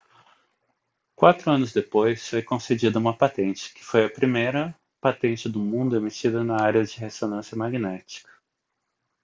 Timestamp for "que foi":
3.71-4.03